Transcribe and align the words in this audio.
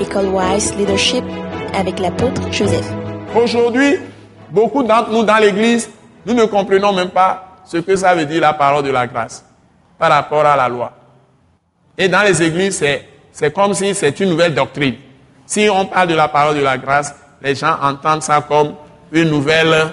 École 0.00 0.28
Wise 0.28 0.74
Leadership 0.76 1.24
avec 1.74 1.98
l'apôtre 1.98 2.40
Joseph. 2.50 2.86
Aujourd'hui, 3.36 3.98
beaucoup 4.50 4.82
d'entre 4.82 5.10
nous 5.10 5.24
dans 5.24 5.36
l'église, 5.36 5.90
nous 6.24 6.32
ne 6.32 6.46
comprenons 6.46 6.92
même 6.94 7.10
pas 7.10 7.58
ce 7.66 7.76
que 7.76 7.94
ça 7.94 8.14
veut 8.14 8.24
dire 8.24 8.40
la 8.40 8.54
parole 8.54 8.82
de 8.82 8.90
la 8.90 9.06
grâce 9.06 9.44
par 9.98 10.10
rapport 10.10 10.46
à 10.46 10.56
la 10.56 10.68
loi. 10.68 10.92
Et 11.98 12.08
dans 12.08 12.22
les 12.22 12.42
églises, 12.42 12.82
c'est, 13.32 13.52
comme 13.52 13.74
si 13.74 13.94
c'est 13.94 14.18
une 14.20 14.30
nouvelle 14.30 14.54
doctrine. 14.54 14.94
Si 15.44 15.68
on 15.70 15.84
parle 15.84 16.08
de 16.08 16.14
la 16.14 16.28
parole 16.28 16.56
de 16.56 16.62
la 16.62 16.78
grâce, 16.78 17.14
les 17.42 17.54
gens 17.54 17.76
entendent 17.82 18.22
ça 18.22 18.40
comme 18.40 18.74
une 19.12 19.28
nouvelle 19.28 19.92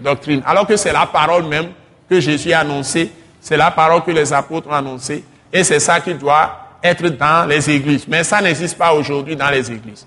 doctrine. 0.00 0.40
Alors 0.46 0.68
que 0.68 0.76
c'est 0.76 0.92
la 0.92 1.06
parole 1.06 1.46
même 1.46 1.70
que 2.08 2.20
Jésus 2.20 2.52
a 2.52 2.60
annoncée, 2.60 3.10
c'est 3.40 3.56
la 3.56 3.72
parole 3.72 4.04
que 4.04 4.12
les 4.12 4.32
apôtres 4.32 4.68
ont 4.68 4.74
annoncée, 4.74 5.24
et 5.52 5.64
c'est 5.64 5.80
ça 5.80 6.00
qui 6.00 6.14
doit 6.14 6.65
être 6.82 7.08
dans 7.08 7.48
les 7.48 7.70
églises. 7.70 8.06
Mais 8.08 8.24
ça 8.24 8.40
n'existe 8.40 8.76
pas 8.78 8.92
aujourd'hui 8.92 9.36
dans 9.36 9.50
les 9.50 9.70
églises. 9.70 10.06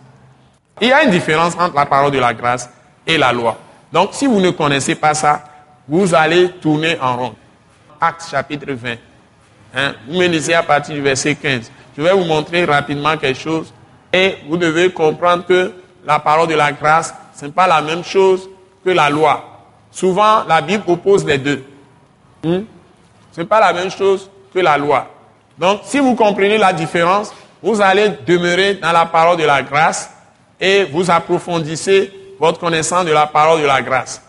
Il 0.81 0.87
y 0.87 0.93
a 0.93 1.03
une 1.03 1.11
différence 1.11 1.55
entre 1.59 1.75
la 1.75 1.85
parole 1.85 2.11
de 2.11 2.19
la 2.19 2.33
grâce 2.33 2.69
et 3.05 3.17
la 3.17 3.33
loi. 3.33 3.57
Donc, 3.91 4.09
si 4.13 4.27
vous 4.27 4.39
ne 4.39 4.51
connaissez 4.51 4.95
pas 4.95 5.13
ça, 5.13 5.43
vous 5.87 6.13
allez 6.13 6.51
tourner 6.61 6.97
en 7.01 7.17
rond. 7.17 7.35
Acte 7.99 8.29
chapitre 8.29 8.71
20. 8.71 8.95
Hein? 9.75 9.93
Vous 10.07 10.17
me 10.17 10.27
lisez 10.27 10.53
à 10.53 10.63
partir 10.63 10.95
du 10.95 11.01
verset 11.01 11.35
15. 11.35 11.71
Je 11.97 12.01
vais 12.01 12.13
vous 12.13 12.23
montrer 12.23 12.63
rapidement 12.65 13.17
quelque 13.17 13.39
chose 13.39 13.73
et 14.13 14.37
vous 14.47 14.57
devez 14.57 14.91
comprendre 14.91 15.45
que 15.45 15.73
la 16.05 16.19
parole 16.19 16.47
de 16.47 16.55
la 16.55 16.71
grâce, 16.71 17.13
ce 17.35 17.45
n'est 17.45 17.51
pas 17.51 17.67
la 17.67 17.81
même 17.81 18.03
chose 18.03 18.49
que 18.85 18.89
la 18.91 19.09
loi. 19.09 19.43
Souvent, 19.91 20.43
la 20.47 20.61
Bible 20.61 20.83
oppose 20.87 21.25
les 21.25 21.37
deux. 21.37 21.63
Hmm? 22.43 22.61
Ce 23.31 23.41
n'est 23.41 23.47
pas 23.47 23.59
la 23.59 23.73
même 23.73 23.91
chose 23.91 24.29
que 24.53 24.59
la 24.59 24.77
loi. 24.77 25.07
Donc, 25.59 25.81
si 25.83 25.99
vous 25.99 26.15
comprenez 26.15 26.57
la 26.57 26.71
différence, 26.71 27.33
vous 27.61 27.81
allez 27.81 28.09
demeurer 28.25 28.75
dans 28.75 28.93
la 28.93 29.05
parole 29.05 29.37
de 29.37 29.43
la 29.43 29.61
grâce 29.61 30.09
et 30.59 30.85
vous 30.85 31.11
approfondissez 31.11 32.11
votre 32.39 32.59
connaissance 32.59 33.05
de 33.05 33.11
la 33.11 33.27
parole 33.27 33.61
de 33.61 33.65
la 33.65 33.81
grâce. 33.81 34.21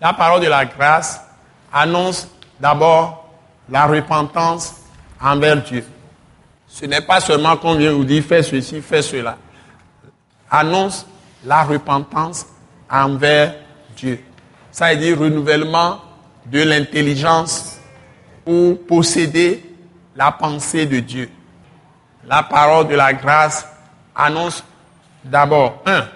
La 0.00 0.12
parole 0.12 0.40
de 0.42 0.48
la 0.48 0.64
grâce 0.64 1.20
annonce 1.72 2.28
d'abord 2.58 3.28
la 3.70 3.86
repentance 3.86 4.74
envers 5.20 5.62
Dieu. 5.62 5.84
Ce 6.66 6.86
n'est 6.86 7.00
pas 7.00 7.20
seulement 7.20 7.56
qu'on 7.56 7.76
vient 7.76 7.92
vous 7.92 8.04
dire 8.04 8.24
fais 8.24 8.42
ceci, 8.42 8.82
fais 8.82 9.02
cela. 9.02 9.36
Annonce 10.50 11.06
la 11.44 11.62
repentance 11.62 12.46
envers 12.90 13.54
Dieu. 13.96 14.20
Ça 14.72 14.92
veut 14.92 15.00
dire 15.00 15.18
renouvellement 15.20 16.00
de 16.46 16.62
l'intelligence 16.62 17.78
pour 18.44 18.84
posséder 18.86 19.73
la 20.16 20.32
pensée 20.32 20.86
de 20.86 21.00
Dieu. 21.00 21.30
La 22.26 22.42
parole 22.42 22.88
de 22.88 22.94
la 22.94 23.12
grâce 23.12 23.66
annonce 24.14 24.64
d'abord, 25.24 25.82
un, 25.86 26.06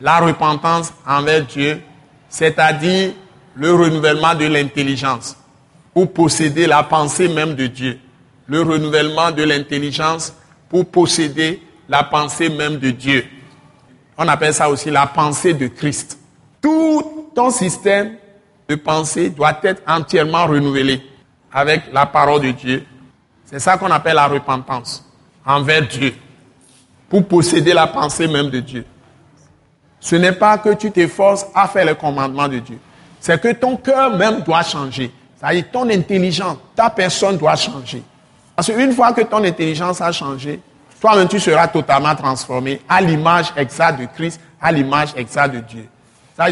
la 0.00 0.18
repentance 0.18 0.92
envers 1.06 1.44
Dieu, 1.44 1.80
c'est-à-dire 2.28 3.12
le 3.54 3.72
renouvellement 3.72 4.34
de 4.34 4.46
l'intelligence 4.46 5.36
pour 5.92 6.12
posséder 6.12 6.66
la 6.66 6.82
pensée 6.82 7.28
même 7.28 7.54
de 7.54 7.66
Dieu. 7.66 7.98
Le 8.46 8.62
renouvellement 8.62 9.30
de 9.30 9.42
l'intelligence 9.42 10.34
pour 10.68 10.86
posséder 10.90 11.62
la 11.88 12.02
pensée 12.04 12.48
même 12.48 12.78
de 12.78 12.90
Dieu. 12.90 13.24
On 14.16 14.28
appelle 14.28 14.54
ça 14.54 14.68
aussi 14.68 14.90
la 14.90 15.06
pensée 15.06 15.54
de 15.54 15.66
Christ. 15.66 16.18
Tout 16.60 17.30
ton 17.34 17.50
système 17.50 18.16
de 18.68 18.74
pensée 18.74 19.30
doit 19.30 19.58
être 19.62 19.82
entièrement 19.86 20.46
renouvelé 20.46 21.02
avec 21.52 21.92
la 21.92 22.06
parole 22.06 22.42
de 22.42 22.50
Dieu. 22.52 22.84
C'est 23.50 23.58
ça 23.58 23.76
qu'on 23.76 23.90
appelle 23.90 24.14
la 24.14 24.28
repentance 24.28 25.04
envers 25.44 25.86
Dieu, 25.86 26.14
pour 27.08 27.26
posséder 27.26 27.72
la 27.72 27.88
pensée 27.88 28.28
même 28.28 28.48
de 28.48 28.60
Dieu. 28.60 28.84
Ce 29.98 30.14
n'est 30.14 30.32
pas 30.32 30.56
que 30.58 30.74
tu 30.74 30.92
t'efforces 30.92 31.44
à 31.52 31.66
faire 31.66 31.84
le 31.84 31.94
commandement 31.94 32.46
de 32.46 32.60
Dieu. 32.60 32.78
C'est 33.18 33.40
que 33.40 33.52
ton 33.52 33.76
cœur 33.76 34.16
même 34.16 34.42
doit 34.42 34.62
changer. 34.62 35.10
C'est-à-dire 35.36 35.64
ton 35.72 35.90
intelligence, 35.90 36.58
ta 36.76 36.88
personne 36.88 37.36
doit 37.36 37.56
changer. 37.56 38.02
Parce 38.54 38.70
qu'une 38.70 38.92
fois 38.92 39.12
que 39.12 39.22
ton 39.22 39.42
intelligence 39.42 40.00
a 40.00 40.12
changé, 40.12 40.60
toi-même 41.00 41.26
tu 41.26 41.40
seras 41.40 41.66
totalement 41.66 42.14
transformé 42.14 42.80
à 42.88 43.00
l'image 43.00 43.52
exacte 43.56 44.00
de 44.00 44.06
Christ, 44.06 44.40
à 44.60 44.70
l'image 44.70 45.10
exacte 45.16 45.54
de 45.54 45.60
Dieu. 45.60 45.88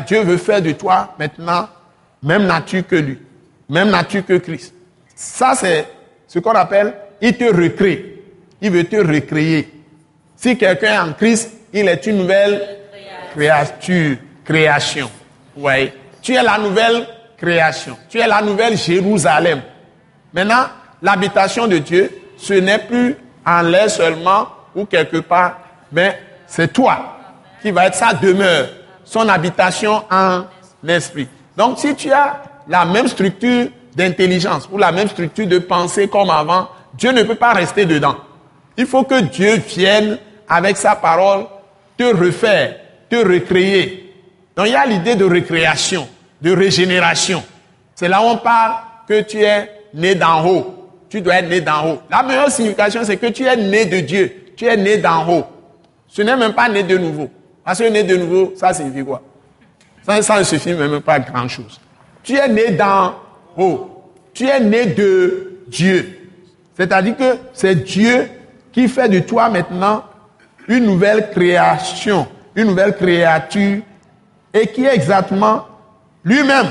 Dieu 0.07 0.23
veut 0.23 0.37
faire 0.37 0.61
de 0.61 0.73
toi 0.73 1.15
maintenant 1.19 1.69
même 2.23 2.47
nature 2.47 2.87
que 2.87 2.97
lui, 2.97 3.19
même 3.69 3.91
nature 3.91 4.27
que 4.27 4.39
Christ. 4.39 4.75
Ça, 5.15 5.55
c'est 5.55 5.87
ce 6.29 6.39
qu'on 6.39 6.53
appelle, 6.53 6.95
il 7.21 7.37
te 7.37 7.45
recrée. 7.45 8.23
Il 8.61 8.71
veut 8.71 8.85
te 8.85 8.97
recréer. 8.97 9.69
Si 10.37 10.57
quelqu'un 10.57 10.95
est 10.95 10.99
en 10.99 11.13
Christ, 11.15 11.51
il 11.73 11.89
est 11.89 12.07
une 12.07 12.19
nouvelle 12.19 12.79
créature, 13.35 14.17
création. 14.45 15.11
Ouais. 15.57 15.93
Tu 16.23 16.35
es 16.35 16.43
la 16.43 16.59
nouvelle 16.59 17.07
création. 17.37 17.97
Tu 18.09 18.19
es 18.19 18.27
la 18.27 18.43
nouvelle 18.43 18.77
Jérusalem. 18.77 19.63
Maintenant, 20.33 20.67
l'habitation 21.01 21.67
de 21.67 21.79
Dieu, 21.79 22.11
ce 22.37 22.55
n'est 22.55 22.79
plus 22.79 23.17
en 23.47 23.63
l'air 23.63 23.91
seulement 23.91 24.49
ou 24.75 24.85
quelque 24.85 25.19
part, 25.19 25.59
mais 25.91 26.19
c'est 26.47 26.73
toi 26.73 27.17
qui 27.63 27.71
va 27.71 27.87
être 27.87 27.95
sa 27.95 28.13
demeure, 28.13 28.69
son 29.05 29.29
habitation 29.29 30.03
en 30.11 30.45
esprit. 30.87 31.27
Donc, 31.57 31.79
si 31.79 31.95
tu 31.95 32.13
as 32.13 32.43
la 32.69 32.85
même 32.85 33.09
structure 33.09 33.69
d'intelligence 33.99 34.69
ou 34.73 34.79
la 34.79 34.93
même 34.93 35.09
structure 35.09 35.47
de 35.47 35.59
pensée 35.59 36.09
comme 36.09 36.31
avant, 36.31 36.69
Dieu 36.95 37.13
ne 37.13 37.25
peut 37.25 37.35
pas 37.35 37.53
rester 37.53 37.85
dedans. 37.85 38.17
Il 38.77 38.87
faut 38.87 39.03
que 39.03 39.21
Dieu 39.21 39.57
vienne 39.57 40.19
avec 40.49 40.77
sa 40.77 40.95
parole 40.95 41.45
te 41.97 42.05
refaire, 42.05 42.77
te 43.11 43.17
recréer. 43.17 44.15
Donc 44.57 44.67
il 44.69 44.73
y 44.73 44.77
a 44.77 44.87
l'idée 44.87 45.17
de 45.17 45.25
récréation, 45.25 46.09
de 46.41 46.53
régénération. 46.53 47.43
C'est 47.95 48.09
là 48.09 48.23
où 48.23 48.27
on 48.27 48.37
parle 48.37 48.77
que 49.09 49.21
tu 49.23 49.43
es 49.43 49.69
né 49.93 50.15
d'en 50.15 50.47
haut. 50.47 50.75
Tu 51.11 51.21
dois 51.21 51.37
être 51.37 51.49
né 51.49 51.61
d'en 51.61 51.89
haut. 51.89 52.03
La 52.09 52.23
meilleure 52.23 52.51
signification, 52.51 53.01
c'est 53.03 53.17
que 53.17 53.27
tu 53.27 53.45
es 53.45 53.57
né 53.57 53.87
de 53.87 54.01
Dieu. 54.01 54.53
Tu 54.57 54.67
es 54.67 54.77
né 54.77 54.99
d'en 54.99 55.29
haut. 55.29 55.45
Ce 56.07 56.23
n'est 56.23 56.37
même 56.37 56.53
pas 56.53 56.69
né 56.69 56.83
de 56.85 56.97
nouveau. 56.97 57.29
Parce 57.65 57.81
que 57.81 57.89
né 57.89 58.05
de 58.05 58.17
nouveau, 58.17 58.53
ça 58.57 58.73
signifie 58.73 59.05
quoi? 59.05 59.23
Ça, 60.03 60.39
ne 60.39 60.45
suffit 60.45 60.73
même 60.73 61.01
pas 61.01 61.19
grand-chose. 61.19 61.81
Tu 62.23 62.37
es 62.37 62.49
né 62.49 62.71
d'en 62.71 63.15
haut. 63.59 64.05
Tu 64.33 64.47
es 64.47 64.61
né 64.61 64.87
de 64.87 65.59
Dieu. 65.67 66.31
C'est-à-dire 66.77 67.17
que 67.17 67.37
c'est 67.53 67.75
Dieu 67.75 68.31
qui 68.73 68.89
fait 68.89 69.09
de 69.09 69.19
toi 69.19 69.51
maintenant 69.51 70.05
une 70.69 70.87
nouvelle 70.87 71.31
création 71.31 72.27
une 72.59 72.67
nouvelle 72.67 72.97
créature 72.97 73.83
et 74.53 74.67
qui 74.67 74.85
est 74.85 74.95
exactement 74.95 75.65
lui-même, 76.25 76.67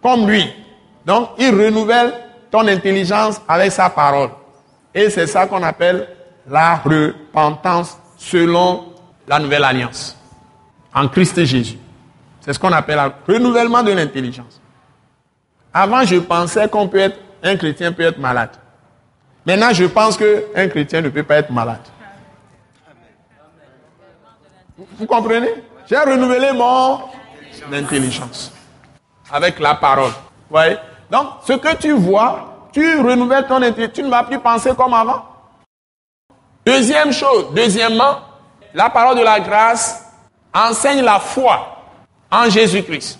comme 0.00 0.28
lui. 0.30 0.44
Donc, 1.04 1.30
il 1.38 1.50
renouvelle 1.50 2.12
ton 2.50 2.66
intelligence 2.68 3.40
avec 3.48 3.72
sa 3.72 3.90
parole. 3.90 4.30
Et 4.94 5.10
c'est 5.10 5.26
ça 5.26 5.46
qu'on 5.46 5.62
appelle 5.64 6.08
la 6.48 6.76
repentance 6.76 7.98
selon 8.16 8.92
la 9.26 9.40
nouvelle 9.40 9.64
alliance 9.64 10.16
en 10.94 11.08
Christ 11.08 11.44
Jésus. 11.44 11.78
C'est 12.40 12.52
ce 12.52 12.58
qu'on 12.58 12.72
appelle 12.72 13.12
le 13.26 13.34
renouvellement 13.34 13.82
de 13.82 13.92
l'intelligence. 13.92 14.60
Avant, 15.72 16.04
je 16.04 16.16
pensais 16.16 16.68
qu'on 16.68 16.88
peut 16.88 16.98
être, 16.98 17.18
un 17.42 17.56
chrétien 17.56 17.92
peut 17.92 18.02
être 18.02 18.18
malade. 18.18 18.50
Maintenant, 19.44 19.72
je 19.72 19.84
pense 19.84 20.16
qu'un 20.16 20.68
chrétien 20.68 21.00
ne 21.00 21.08
peut 21.08 21.22
pas 21.22 21.36
être 21.36 21.50
malade. 21.50 21.80
Vous 24.76 25.06
comprenez? 25.06 25.54
J'ai 25.88 25.98
renouvelé 25.98 26.52
mon 26.52 27.00
intelligence 27.72 28.52
avec 29.30 29.58
la 29.58 29.74
parole. 29.74 30.12
voyez? 30.50 30.76
Donc, 31.10 31.26
ce 31.46 31.54
que 31.54 31.76
tu 31.76 31.92
vois, 31.92 32.68
tu 32.72 33.00
renouvelles 33.00 33.46
ton 33.46 33.62
intelligence. 33.62 33.94
Tu 33.94 34.02
ne 34.02 34.10
vas 34.10 34.24
plus 34.24 34.38
penser 34.38 34.74
comme 34.76 34.94
avant. 34.94 35.24
Deuxième 36.64 37.12
chose, 37.12 37.46
deuxièmement, 37.54 38.18
la 38.74 38.90
parole 38.90 39.16
de 39.16 39.22
la 39.22 39.40
grâce 39.40 40.04
enseigne 40.54 41.02
la 41.02 41.18
foi 41.18 41.78
en 42.30 42.50
Jésus-Christ. 42.50 43.18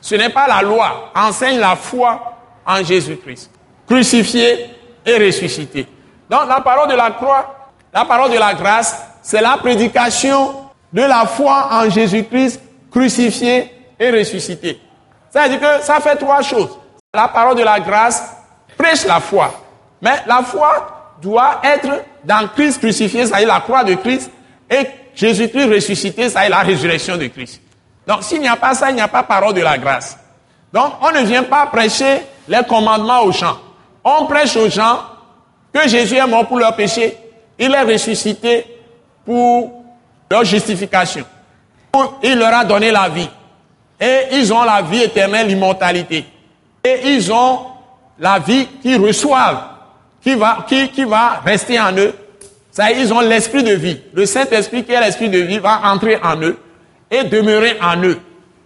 Ce 0.00 0.14
n'est 0.14 0.30
pas 0.30 0.48
la 0.48 0.62
loi, 0.62 1.10
enseigne 1.14 1.58
la 1.58 1.76
foi 1.76 2.38
en 2.66 2.82
Jésus-Christ. 2.82 3.50
Crucifié 3.86 4.70
et 5.04 5.26
ressuscité. 5.26 5.86
Donc 6.28 6.48
la 6.48 6.60
parole 6.60 6.88
de 6.88 6.94
la 6.94 7.10
croix, 7.10 7.70
la 7.92 8.04
parole 8.04 8.30
de 8.30 8.38
la 8.38 8.54
grâce, 8.54 8.96
c'est 9.22 9.40
la 9.40 9.56
prédication 9.56 10.54
de 10.92 11.02
la 11.02 11.26
foi 11.26 11.68
en 11.72 11.90
Jésus-Christ 11.90 12.60
crucifié 12.90 13.70
et 13.98 14.10
ressuscité. 14.10 14.80
Ça 15.30 15.44
veut 15.44 15.50
dire 15.50 15.60
que 15.60 15.84
ça 15.84 16.00
fait 16.00 16.16
trois 16.16 16.42
choses. 16.42 16.78
La 17.14 17.28
parole 17.28 17.56
de 17.56 17.62
la 17.62 17.80
grâce 17.80 18.22
prêche 18.76 19.04
la 19.06 19.20
foi. 19.20 19.52
Mais 20.00 20.22
la 20.26 20.42
foi 20.42 21.16
doit 21.20 21.60
être 21.62 22.04
dans 22.24 22.48
Christ 22.48 22.78
crucifié, 22.78 23.26
ça 23.26 23.36
à 23.36 23.38
dire 23.40 23.48
la 23.48 23.60
croix 23.60 23.84
de 23.84 23.94
Christ, 23.94 24.30
et 24.70 24.86
Jésus-Christ 25.14 25.66
ressuscité, 25.66 26.28
ça 26.28 26.40
à 26.40 26.42
dire 26.46 26.56
la 26.56 26.62
résurrection 26.62 27.16
de 27.16 27.26
Christ. 27.26 27.60
Donc 28.06 28.22
s'il 28.22 28.40
n'y 28.40 28.48
a 28.48 28.56
pas 28.56 28.74
ça, 28.74 28.90
il 28.90 28.94
n'y 28.94 29.00
a 29.00 29.08
pas 29.08 29.22
parole 29.22 29.54
de 29.54 29.60
la 29.60 29.78
grâce. 29.78 30.18
Donc 30.72 30.94
on 31.02 31.10
ne 31.12 31.24
vient 31.24 31.42
pas 31.42 31.66
prêcher 31.66 32.22
les 32.48 32.62
commandements 32.68 33.22
aux 33.22 33.32
gens. 33.32 33.58
On 34.04 34.26
prêche 34.26 34.56
aux 34.56 34.68
gens 34.68 35.00
que 35.72 35.88
Jésus 35.88 36.16
est 36.16 36.26
mort 36.26 36.46
pour 36.46 36.58
leur 36.58 36.74
péché, 36.74 37.16
il 37.58 37.72
est 37.72 37.82
ressuscité 37.82 38.66
pour 39.24 39.84
leur 40.30 40.44
justification. 40.44 41.24
Il 42.22 42.38
leur 42.38 42.54
a 42.54 42.64
donné 42.64 42.90
la 42.90 43.08
vie. 43.08 43.28
Et 44.00 44.20
ils 44.32 44.52
ont 44.52 44.62
la 44.64 44.80
vie 44.80 45.02
éternelle, 45.02 45.46
l'immortalité. 45.46 46.24
Et 46.82 47.00
ils 47.04 47.30
ont 47.32 47.66
la 48.18 48.38
vie 48.38 48.66
qu'ils 48.80 49.00
reçoivent, 49.00 49.62
qui 50.22 50.34
va, 50.34 50.64
qui, 50.66 50.88
qui 50.88 51.04
va 51.04 51.40
rester 51.44 51.78
en 51.78 51.92
eux. 51.96 52.14
Ça, 52.70 52.90
ils 52.90 53.12
ont 53.12 53.20
l'esprit 53.20 53.62
de 53.62 53.74
vie. 53.74 54.00
Le 54.12 54.24
Saint-Esprit 54.24 54.84
qui 54.84 54.92
est 54.92 55.00
l'esprit 55.00 55.28
de 55.28 55.38
vie 55.38 55.58
va 55.58 55.80
entrer 55.84 56.18
en 56.22 56.40
eux 56.40 56.58
et 57.10 57.24
demeurer 57.24 57.76
en 57.82 58.02
eux. 58.02 58.18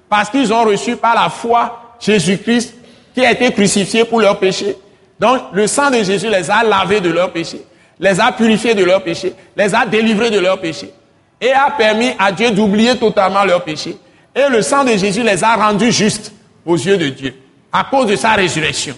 Parce 0.08 0.30
qu'ils 0.30 0.52
ont 0.52 0.64
reçu 0.64 0.96
par 0.96 1.14
la 1.14 1.28
foi 1.28 1.96
Jésus-Christ 2.00 2.74
qui 3.14 3.24
a 3.24 3.32
été 3.32 3.52
crucifié 3.52 4.04
pour 4.04 4.20
leurs 4.20 4.38
péchés. 4.38 4.76
Donc, 5.18 5.40
le 5.52 5.66
sang 5.66 5.90
de 5.90 6.02
Jésus 6.02 6.28
les 6.28 6.50
a 6.50 6.62
lavés 6.62 7.00
de 7.00 7.10
leurs 7.10 7.30
péchés, 7.30 7.64
les 7.98 8.20
a 8.20 8.32
purifiés 8.32 8.74
de 8.74 8.84
leurs 8.84 9.02
péchés, 9.02 9.32
les 9.56 9.74
a 9.74 9.86
délivrés 9.86 10.30
de 10.30 10.40
leurs 10.40 10.60
péchés 10.60 10.92
et 11.40 11.52
a 11.52 11.70
permis 11.70 12.10
à 12.18 12.32
Dieu 12.32 12.50
d'oublier 12.50 12.96
totalement 12.96 13.44
leurs 13.44 13.62
péchés. 13.62 13.96
Et 14.34 14.48
le 14.48 14.62
sang 14.62 14.84
de 14.84 14.96
Jésus 14.96 15.22
les 15.22 15.44
a 15.44 15.54
rendus 15.54 15.92
justes 15.92 16.32
aux 16.66 16.76
yeux 16.76 16.96
de 16.96 17.08
Dieu 17.08 17.34
à 17.72 17.84
cause 17.84 18.06
de 18.06 18.16
sa 18.16 18.32
résurrection. 18.32 18.94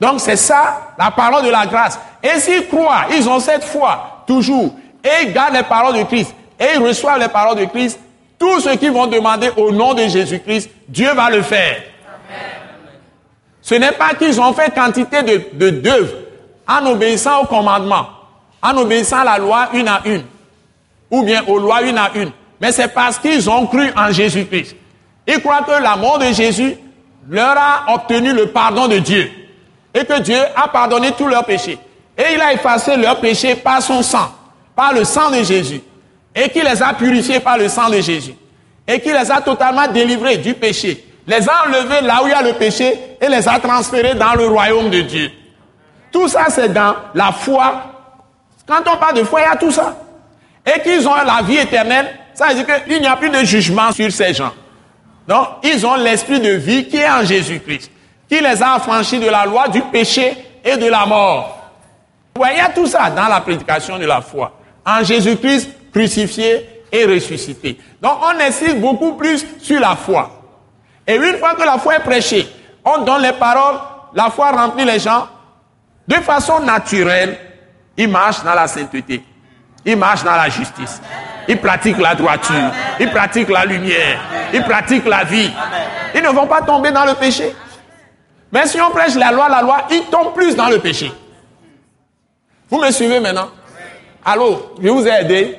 Donc 0.00 0.18
c'est 0.18 0.36
ça 0.36 0.94
la 0.98 1.10
parole 1.10 1.44
de 1.44 1.50
la 1.50 1.66
grâce. 1.66 1.98
Et 2.22 2.40
s'ils 2.40 2.66
croient, 2.66 3.04
ils 3.14 3.28
ont 3.28 3.38
cette 3.38 3.64
foi 3.64 4.24
toujours, 4.26 4.74
et 5.04 5.24
ils 5.24 5.32
gardent 5.32 5.54
les 5.54 5.62
paroles 5.62 5.98
de 5.98 6.02
Christ, 6.04 6.34
et 6.58 6.64
ils 6.74 6.82
reçoivent 6.82 7.20
les 7.20 7.28
paroles 7.28 7.58
de 7.58 7.66
Christ, 7.66 8.00
tout 8.42 8.58
ce 8.58 8.70
qu'ils 8.70 8.90
vont 8.90 9.06
demander 9.06 9.50
au 9.56 9.70
nom 9.70 9.94
de 9.94 10.02
Jésus-Christ, 10.02 10.68
Dieu 10.88 11.14
va 11.14 11.30
le 11.30 11.42
faire. 11.42 11.76
Ce 13.60 13.76
n'est 13.76 13.92
pas 13.92 14.14
qu'ils 14.14 14.40
ont 14.40 14.52
fait 14.52 14.74
quantité 14.74 15.22
de 15.22 15.70
d'œuvres 15.70 16.14
en 16.66 16.84
obéissant 16.86 17.42
au 17.42 17.46
commandement, 17.46 18.08
en 18.60 18.76
obéissant 18.78 19.18
à 19.18 19.24
la 19.24 19.38
loi 19.38 19.68
une 19.74 19.86
à 19.86 20.00
une 20.04 20.24
ou 21.08 21.22
bien 21.22 21.44
aux 21.46 21.60
lois 21.60 21.82
une 21.82 21.96
à 21.96 22.10
une. 22.16 22.32
Mais 22.60 22.72
c'est 22.72 22.88
parce 22.88 23.16
qu'ils 23.20 23.48
ont 23.48 23.64
cru 23.68 23.92
en 23.96 24.10
Jésus-Christ. 24.10 24.74
Ils 25.28 25.40
croient 25.40 25.62
que 25.62 25.80
la 25.80 25.94
mort 25.94 26.18
de 26.18 26.32
Jésus 26.32 26.74
leur 27.28 27.56
a 27.56 27.94
obtenu 27.94 28.32
le 28.32 28.48
pardon 28.48 28.88
de 28.88 28.98
Dieu. 28.98 29.30
Et 29.94 30.04
que 30.04 30.20
Dieu 30.20 30.40
a 30.56 30.66
pardonné 30.66 31.12
tous 31.12 31.28
leurs 31.28 31.44
péchés. 31.44 31.78
Et 32.18 32.34
il 32.34 32.40
a 32.40 32.52
effacé 32.54 32.96
leurs 32.96 33.20
péchés 33.20 33.54
par 33.54 33.80
son 33.80 34.02
sang, 34.02 34.32
par 34.74 34.92
le 34.92 35.04
sang 35.04 35.30
de 35.30 35.44
Jésus. 35.44 35.80
Et 36.34 36.48
qu'il 36.48 36.64
les 36.64 36.82
a 36.82 36.94
purifiés 36.94 37.40
par 37.40 37.58
le 37.58 37.68
sang 37.68 37.88
de 37.90 38.00
Jésus. 38.00 38.34
Et 38.86 39.00
qu'il 39.00 39.12
les 39.12 39.30
a 39.30 39.40
totalement 39.40 39.86
délivrés 39.88 40.38
du 40.38 40.54
péché. 40.54 41.04
Les 41.26 41.48
a 41.48 41.66
enlevés 41.66 42.00
là 42.02 42.22
où 42.22 42.26
il 42.26 42.30
y 42.30 42.34
a 42.34 42.42
le 42.42 42.54
péché 42.54 42.98
et 43.20 43.28
les 43.28 43.48
a 43.48 43.58
transférés 43.60 44.14
dans 44.14 44.34
le 44.34 44.46
royaume 44.46 44.90
de 44.90 45.02
Dieu. 45.02 45.30
Tout 46.10 46.28
ça, 46.28 46.46
c'est 46.48 46.72
dans 46.72 46.94
la 47.14 47.32
foi. 47.32 47.84
Quand 48.66 48.80
on 48.92 48.96
parle 48.96 49.18
de 49.18 49.24
foi, 49.24 49.40
il 49.40 49.44
y 49.44 49.52
a 49.52 49.56
tout 49.56 49.70
ça 49.70 49.96
et 50.64 50.80
qu'ils 50.80 51.06
ont 51.08 51.14
la 51.14 51.42
vie 51.42 51.56
éternelle, 51.56 52.08
ça 52.34 52.48
veut 52.48 52.54
dire 52.54 52.84
qu'il 52.84 53.00
n'y 53.00 53.06
a 53.06 53.16
plus 53.16 53.30
de 53.30 53.44
jugement 53.44 53.90
sur 53.92 54.10
ces 54.12 54.32
gens. 54.32 54.52
Donc, 55.26 55.48
ils 55.62 55.84
ont 55.86 55.96
l'esprit 55.96 56.40
de 56.40 56.50
vie 56.50 56.88
qui 56.88 56.96
est 56.96 57.08
en 57.08 57.24
Jésus-Christ, 57.24 57.90
qui 58.28 58.40
les 58.40 58.62
a 58.62 58.74
affranchis 58.74 59.18
de 59.18 59.28
la 59.28 59.44
loi, 59.44 59.68
du 59.68 59.80
péché 59.82 60.36
et 60.64 60.76
de 60.76 60.86
la 60.86 61.06
mort. 61.06 61.58
Vous 62.34 62.40
voyez, 62.40 62.56
il 62.56 62.58
y 62.58 62.60
a 62.60 62.70
tout 62.70 62.86
ça 62.86 63.10
dans 63.10 63.28
la 63.28 63.40
prédication 63.40 63.98
de 63.98 64.06
la 64.06 64.20
foi. 64.20 64.52
En 64.86 65.02
Jésus-Christ 65.04 65.68
crucifié 65.92 66.84
et 66.90 67.04
ressuscité. 67.04 67.78
Donc, 68.00 68.18
on 68.22 68.40
insiste 68.40 68.78
beaucoup 68.78 69.14
plus 69.14 69.44
sur 69.60 69.80
la 69.80 69.96
foi. 69.96 70.30
Et 71.06 71.16
une 71.16 71.36
fois 71.38 71.54
que 71.54 71.62
la 71.62 71.78
foi 71.78 71.96
est 71.96 72.00
prêchée, 72.00 72.48
on 72.84 72.98
donne 73.02 73.22
les 73.22 73.32
paroles, 73.32 73.78
la 74.14 74.30
foi 74.30 74.50
remplit 74.50 74.84
les 74.84 74.98
gens. 74.98 75.28
De 76.06 76.14
façon 76.14 76.60
naturelle, 76.60 77.38
ils 77.96 78.08
marchent 78.08 78.42
dans 78.42 78.54
la 78.54 78.66
sainteté. 78.66 79.22
Ils 79.84 79.96
marchent 79.96 80.24
dans 80.24 80.36
la 80.36 80.48
justice. 80.48 81.00
Ils 81.48 81.58
pratiquent 81.58 81.98
la 81.98 82.14
droiture. 82.14 82.70
Ils 83.00 83.10
pratiquent 83.10 83.50
la 83.50 83.64
lumière. 83.64 84.20
Ils 84.52 84.62
pratiquent 84.62 85.06
la 85.06 85.24
vie. 85.24 85.50
Ils 86.14 86.22
ne 86.22 86.28
vont 86.28 86.46
pas 86.46 86.62
tomber 86.62 86.90
dans 86.90 87.04
le 87.04 87.14
péché. 87.14 87.54
Mais 88.52 88.66
si 88.66 88.80
on 88.80 88.90
prêche 88.90 89.14
la 89.14 89.32
loi, 89.32 89.48
la 89.48 89.62
loi, 89.62 89.86
ils 89.90 90.04
tombent 90.04 90.34
plus 90.34 90.54
dans 90.54 90.68
le 90.68 90.78
péché. 90.78 91.10
Vous 92.68 92.80
me 92.80 92.90
suivez 92.90 93.18
maintenant? 93.18 93.48
Allô, 94.24 94.74
je 94.80 94.88
vous 94.88 95.06
ai 95.06 95.10
aidé 95.10 95.58